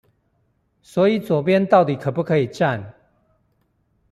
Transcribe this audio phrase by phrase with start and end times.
[0.81, 2.95] 所以左邊到底可不可以站